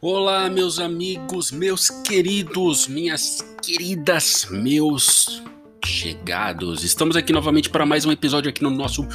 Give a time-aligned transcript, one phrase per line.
[0.00, 5.42] Olá, meus amigos, meus queridos, minhas queridas, meus
[5.84, 6.82] chegados.
[6.82, 9.06] Estamos aqui novamente para mais um episódio aqui no nosso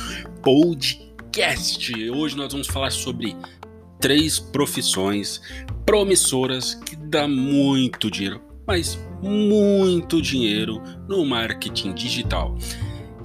[0.43, 1.91] podcast.
[2.11, 3.35] Hoje nós vamos falar sobre
[3.99, 5.41] três profissões
[5.83, 10.79] promissoras que dá muito dinheiro, mas muito dinheiro
[11.09, 12.55] no marketing digital.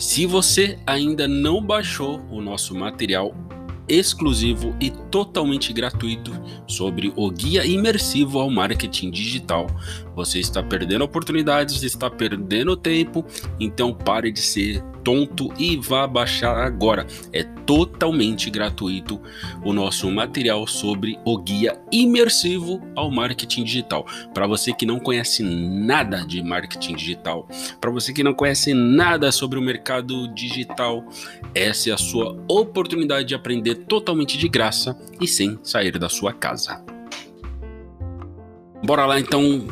[0.01, 3.35] Se você ainda não baixou o nosso material
[3.87, 6.33] exclusivo e totalmente gratuito
[6.67, 9.67] sobre o guia imersivo ao marketing digital.
[10.21, 13.25] Você está perdendo oportunidades, está perdendo tempo,
[13.59, 17.07] então pare de ser tonto e vá baixar agora.
[17.33, 19.19] É totalmente gratuito
[19.65, 24.07] o nosso material sobre o guia imersivo ao marketing digital.
[24.35, 27.49] Para você que não conhece nada de marketing digital,
[27.81, 31.03] para você que não conhece nada sobre o mercado digital,
[31.55, 36.35] essa é a sua oportunidade de aprender totalmente de graça e sem sair da sua
[36.35, 36.85] casa.
[38.83, 39.67] Bora lá então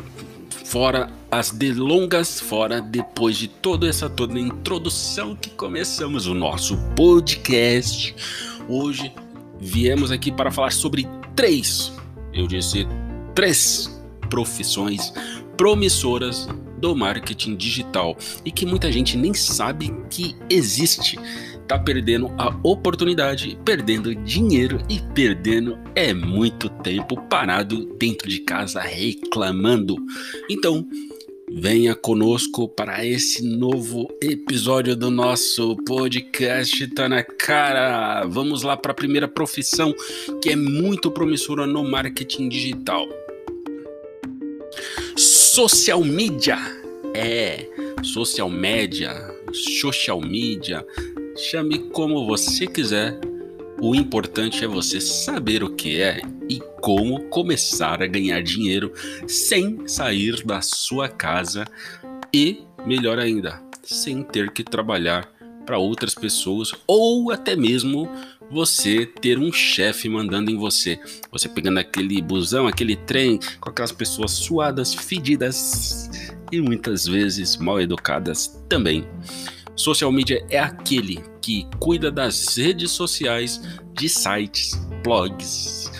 [0.69, 8.15] fora as delongas, fora depois de toda essa toda introdução que começamos o nosso podcast.
[8.67, 9.11] Hoje
[9.59, 11.91] viemos aqui para falar sobre três,
[12.31, 12.87] eu disse
[13.33, 15.11] três profissões
[15.57, 16.47] promissoras
[16.77, 21.17] do marketing digital e que muita gente nem sabe que existe
[21.69, 28.81] tá perdendo a oportunidade, perdendo dinheiro e perdendo é muito tempo parado dentro de casa
[28.81, 29.95] reclamando.
[30.49, 30.83] Então,
[31.51, 38.25] venha conosco para esse novo episódio do nosso podcast Tá na cara.
[38.25, 39.93] Vamos lá para a primeira profissão
[40.41, 43.07] que é muito promissora no marketing digital.
[45.15, 46.57] Social media.
[47.13, 47.67] É,
[48.03, 49.13] social media,
[49.51, 50.85] social media,
[51.39, 53.17] Chame como você quiser.
[53.81, 58.91] O importante é você saber o que é e como começar a ganhar dinheiro
[59.25, 61.63] sem sair da sua casa
[62.33, 65.31] e, melhor ainda, sem ter que trabalhar
[65.65, 68.09] para outras pessoas ou até mesmo
[68.51, 70.99] você ter um chefe mandando em você.
[71.31, 76.09] Você pegando aquele busão, aquele trem com aquelas pessoas suadas, fedidas
[76.51, 79.07] e muitas vezes mal educadas também.
[79.79, 83.59] Social media é aquele que cuida das redes sociais
[83.95, 85.91] de sites, blogs,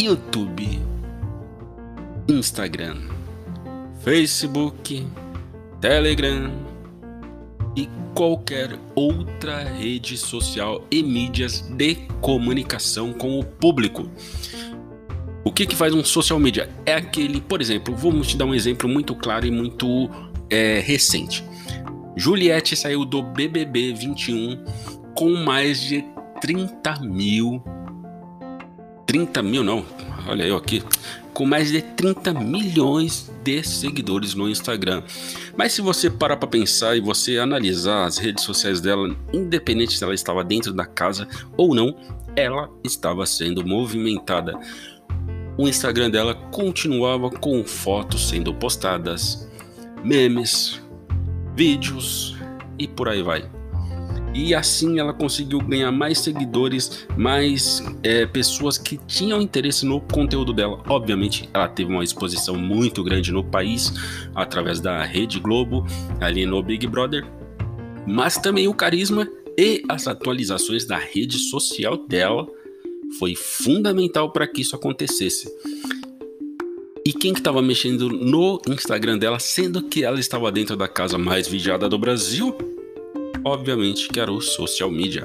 [0.00, 0.80] YouTube,
[2.28, 2.96] Instagram,
[4.02, 5.06] Facebook,
[5.80, 6.50] Telegram
[7.76, 14.10] e qualquer outra rede social e mídias de comunicação com o público.
[15.44, 16.68] O que, que faz um social media?
[16.84, 20.10] É aquele, por exemplo, vamos te dar um exemplo muito claro e muito
[20.50, 21.44] é, recente.
[22.16, 24.64] Juliette saiu do BBB 21
[25.14, 26.02] com mais de
[26.40, 27.62] 30 mil.
[29.04, 29.84] 30 mil não,
[30.26, 30.82] olha eu aqui.
[31.34, 35.02] Com mais de 30 milhões de seguidores no Instagram.
[35.54, 40.02] Mas se você parar para pensar e você analisar as redes sociais dela, independente se
[40.02, 41.94] ela estava dentro da casa ou não,
[42.34, 44.58] ela estava sendo movimentada.
[45.58, 49.46] O Instagram dela continuava com fotos sendo postadas,
[50.02, 50.80] memes,
[51.56, 52.36] vídeos
[52.78, 53.50] e por aí vai.
[54.34, 60.52] E assim ela conseguiu ganhar mais seguidores, mais é, pessoas que tinham interesse no conteúdo
[60.52, 60.82] dela.
[60.86, 63.94] Obviamente, ela teve uma exposição muito grande no país
[64.34, 65.86] através da Rede Globo,
[66.20, 67.26] ali no Big Brother,
[68.06, 72.46] mas também o carisma e as atualizações da rede social dela
[73.18, 75.50] foi fundamental para que isso acontecesse.
[77.06, 81.16] E quem que estava mexendo no Instagram dela, sendo que ela estava dentro da casa
[81.16, 82.52] mais vigiada do Brasil?
[83.44, 85.24] Obviamente que era o social media,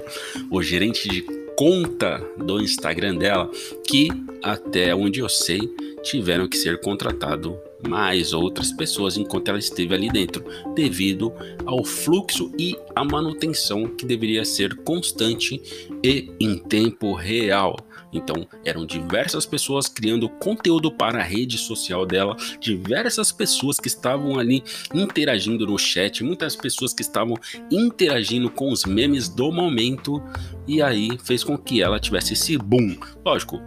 [0.51, 1.25] o gerente de
[1.57, 3.49] conta do Instagram dela,
[3.83, 4.09] que
[4.43, 5.59] até onde eu sei
[6.03, 11.33] tiveram que ser contratado mais outras pessoas enquanto ela esteve ali dentro, devido
[11.65, 15.59] ao fluxo e a manutenção que deveria ser constante
[16.03, 17.75] e em tempo real.
[18.13, 24.37] Então, eram diversas pessoas criando conteúdo para a rede social dela, diversas pessoas que estavam
[24.37, 24.63] ali
[24.93, 27.35] interagindo no chat, muitas pessoas que estavam
[27.71, 30.21] interagindo com os memes do momento,
[30.67, 32.97] e aí fez com que ela tivesse esse boom.
[33.23, 33.61] Lógico,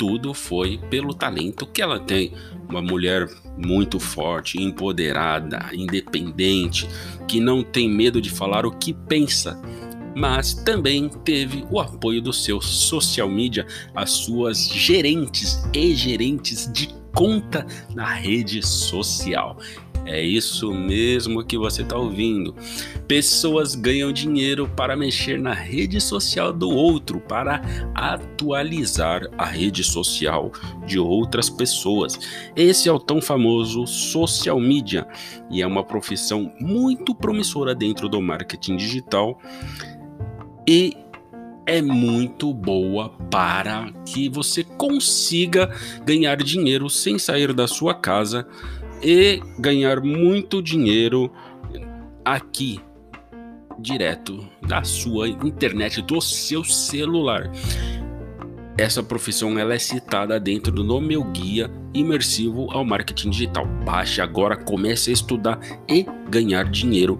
[0.00, 2.32] tudo foi pelo talento que ela tem.
[2.68, 3.28] Uma mulher
[3.58, 6.88] muito forte, empoderada, independente,
[7.28, 9.60] que não tem medo de falar o que pensa
[10.14, 16.88] mas também teve o apoio do seu social media, as suas gerentes e gerentes de
[17.14, 19.58] conta na rede social.
[20.06, 22.54] É isso mesmo que você está ouvindo.
[23.06, 27.60] Pessoas ganham dinheiro para mexer na rede social do outro, para
[27.94, 30.50] atualizar a rede social
[30.86, 32.18] de outras pessoas.
[32.56, 35.06] Esse é o tão famoso social media
[35.50, 39.38] e é uma profissão muito promissora dentro do marketing digital
[40.66, 40.96] e
[41.66, 45.70] é muito boa para que você consiga
[46.04, 48.46] ganhar dinheiro sem sair da sua casa
[49.02, 51.32] e ganhar muito dinheiro
[52.24, 52.80] aqui
[53.78, 57.50] direto da sua internet, do seu celular.
[58.76, 63.66] Essa profissão ela é citada dentro do meu guia imersivo ao marketing digital.
[63.84, 67.18] Baixe agora, comece a estudar e ganhar dinheiro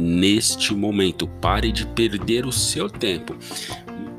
[0.00, 1.28] neste momento.
[1.40, 3.36] Pare de perder o seu tempo.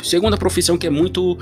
[0.03, 1.37] Segunda profissão que é muito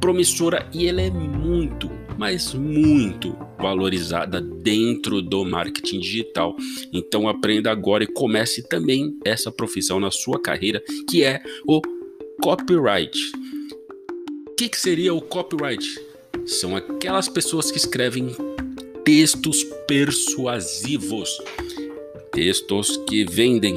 [0.00, 6.56] promissora e ela é muito, mas muito valorizada dentro do marketing digital.
[6.92, 11.80] Então aprenda agora e comece também essa profissão na sua carreira, que é o
[12.42, 13.18] copyright.
[14.48, 15.86] O que, que seria o copyright?
[16.46, 18.34] São aquelas pessoas que escrevem
[19.04, 21.28] textos persuasivos,
[22.32, 23.76] textos que vendem,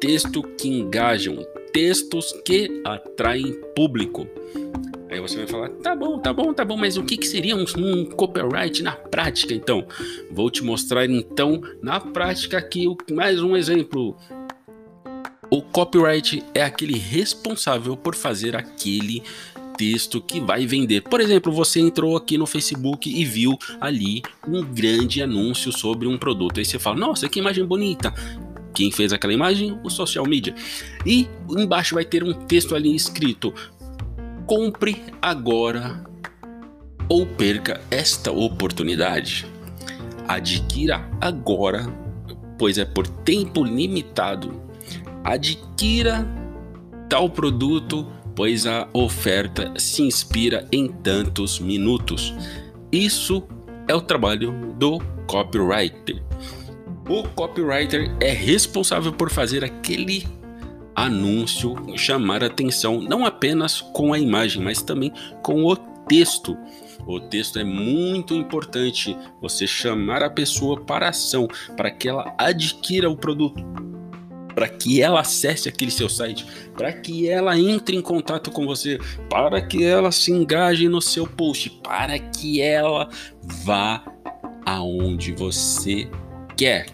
[0.00, 1.36] textos que engajam,
[1.72, 4.26] textos que atraem público.
[5.08, 7.56] Aí você vai falar, tá bom, tá bom, tá bom, mas o que, que seria
[7.56, 9.86] um, um copyright na prática então?
[10.30, 14.16] Vou te mostrar então na prática aqui mais um exemplo.
[15.48, 19.22] O copyright é aquele responsável por fazer aquele
[19.76, 21.02] texto que vai vender.
[21.02, 26.16] Por exemplo, você entrou aqui no Facebook e viu ali um grande anúncio sobre um
[26.18, 26.58] produto.
[26.58, 28.12] Aí você fala: Nossa, que imagem bonita!
[28.74, 29.78] Quem fez aquela imagem?
[29.82, 30.54] O social media.
[31.04, 33.52] E embaixo vai ter um texto ali escrito:
[34.46, 36.04] Compre agora
[37.08, 39.46] ou perca esta oportunidade.
[40.28, 41.86] Adquira agora,
[42.58, 44.60] pois é por tempo limitado.
[45.24, 46.26] Adquira
[47.08, 52.34] tal produto, pois a oferta se inspira em tantos minutos.
[52.92, 53.42] Isso
[53.88, 56.22] é o trabalho do copywriter.
[57.08, 60.26] O copywriter é responsável por fazer aquele
[60.94, 65.12] anúncio chamar atenção não apenas com a imagem, mas também
[65.42, 66.56] com o texto.
[67.06, 71.46] O texto é muito importante você chamar a pessoa para a ação,
[71.76, 73.64] para que ela adquira o produto,
[74.56, 78.98] para que ela acesse aquele seu site, para que ela entre em contato com você,
[79.28, 83.06] para que ela se engaje no seu post, para que ela
[83.62, 84.02] vá
[84.64, 86.08] aonde você
[86.56, 86.86] quer.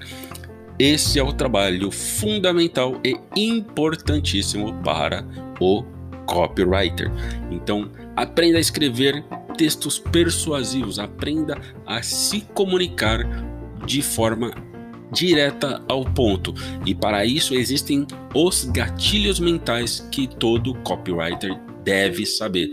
[0.77, 5.25] Esse é o trabalho fundamental e importantíssimo para
[5.61, 5.85] o
[6.27, 7.13] copywriter.
[7.49, 9.25] Então, aprenda a escrever
[9.57, 13.21] textos persuasivos, aprenda a se comunicar
[13.87, 14.51] de forma
[15.13, 16.55] direta ao ponto.
[16.87, 22.71] E para isso existem os gatilhos mentais que todo copywriter deve saber.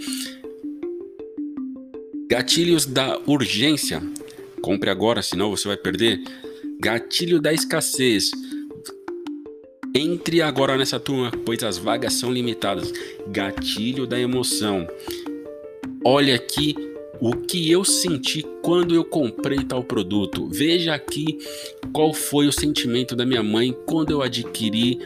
[2.30, 4.02] Gatilhos da urgência.
[4.62, 6.22] Compre agora, senão você vai perder.
[6.80, 8.32] Gatilho da escassez.
[9.96, 12.94] Entre agora nessa turma, pois as vagas são limitadas.
[13.28, 14.88] Gatilho da emoção.
[16.06, 16.76] Olha aqui
[17.20, 20.48] o que eu senti quando eu comprei tal produto.
[20.50, 21.38] Veja aqui
[21.94, 25.00] qual foi o sentimento da minha mãe quando eu adquiri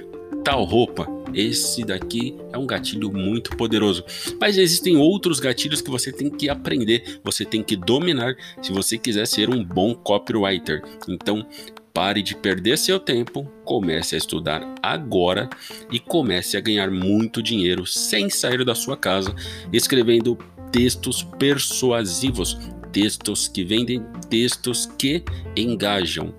[0.43, 1.07] tal roupa.
[1.33, 4.03] Esse daqui é um gatilho muito poderoso.
[4.39, 8.97] Mas existem outros gatilhos que você tem que aprender, você tem que dominar se você
[8.97, 10.83] quiser ser um bom copywriter.
[11.07, 11.47] Então,
[11.93, 15.49] pare de perder seu tempo, comece a estudar agora
[15.91, 19.33] e comece a ganhar muito dinheiro sem sair da sua casa,
[19.71, 20.37] escrevendo
[20.73, 22.59] textos persuasivos,
[22.91, 25.23] textos que vendem, textos que
[25.55, 26.33] engajam.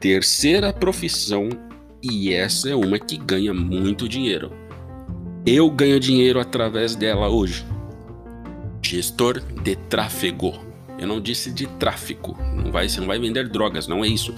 [0.00, 1.50] Terceira profissão
[2.02, 4.52] e essa é uma que ganha muito dinheiro.
[5.46, 7.64] Eu ganho dinheiro através dela hoje.
[8.82, 10.54] Gestor de tráfego.
[10.98, 12.34] Eu não disse de tráfico.
[12.56, 14.34] Não vai, você não vai vender drogas, não é isso.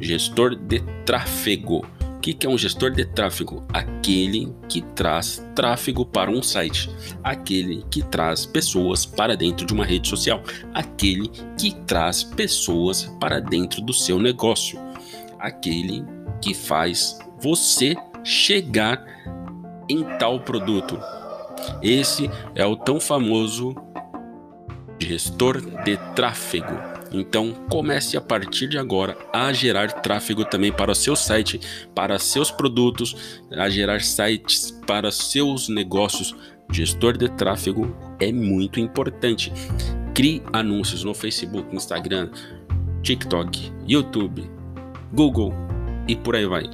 [0.00, 1.86] Gestor de tráfego.
[2.26, 3.64] Que, que é um gestor de tráfego?
[3.72, 6.90] Aquele que traz tráfego para um site,
[7.22, 10.42] aquele que traz pessoas para dentro de uma rede social,
[10.74, 14.76] aquele que traz pessoas para dentro do seu negócio,
[15.38, 16.04] aquele
[16.42, 19.06] que faz você chegar
[19.88, 20.98] em tal produto.
[21.80, 23.72] Esse é o tão famoso
[24.98, 26.95] gestor de tráfego.
[27.12, 31.60] Então comece a partir de agora a gerar tráfego também para o seu site,
[31.94, 36.34] para seus produtos, a gerar sites para seus negócios.
[36.70, 39.52] Gestor de tráfego é muito importante.
[40.14, 42.30] Crie anúncios no Facebook, Instagram,
[43.02, 44.50] TikTok, YouTube,
[45.12, 45.54] Google
[46.08, 46.68] e por aí vai.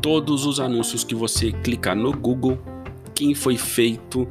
[0.00, 2.58] Todos os anúncios que você clicar no Google,
[3.14, 4.28] quem foi feito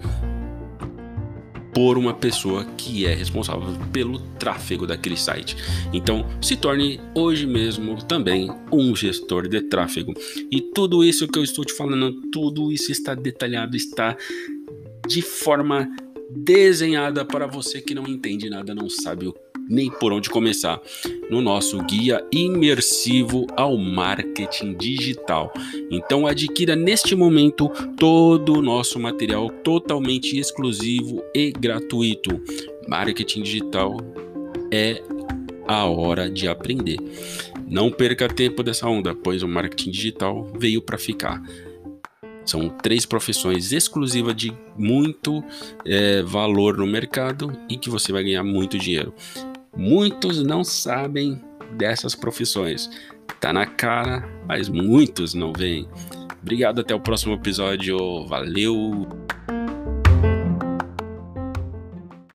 [1.74, 5.56] por uma pessoa que é responsável pelo tráfego daquele site.
[5.94, 10.14] Então, se torne hoje mesmo também um gestor de tráfego.
[10.52, 14.18] E tudo isso que eu estou te falando, tudo isso está detalhado, está
[15.08, 15.90] de forma
[16.30, 19.34] desenhada para você que não entende nada, não sabe
[19.70, 20.82] nem por onde começar,
[21.32, 25.54] no nosso guia imersivo ao marketing digital.
[25.90, 32.42] Então adquira neste momento todo o nosso material totalmente exclusivo e gratuito.
[32.86, 33.96] Marketing digital
[34.70, 35.02] é
[35.66, 36.98] a hora de aprender.
[37.66, 41.42] Não perca tempo dessa onda, pois o marketing digital veio para ficar.
[42.44, 45.42] São três profissões exclusivas de muito
[45.86, 49.14] é, valor no mercado e que você vai ganhar muito dinheiro.
[49.76, 51.42] Muitos não sabem
[51.78, 52.90] dessas profissões.
[53.40, 55.88] Tá na cara, mas muitos não veem.
[56.42, 58.26] Obrigado, até o próximo episódio.
[58.28, 59.08] Valeu!